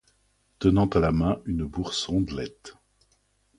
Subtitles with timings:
[0.57, 2.75] Tenant à la main une bourse rondelette.